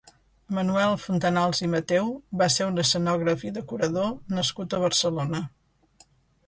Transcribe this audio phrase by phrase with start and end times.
[0.57, 2.09] Manuel Fontanals i Mateu
[2.43, 5.49] va ser un escenògraf i decorador nascut a Barcelona.